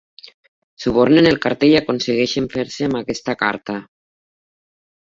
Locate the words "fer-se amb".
2.57-3.01